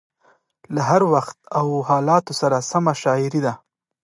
[0.73, 3.53] له هر وخت او حالاتو سره سمه شاعري ده.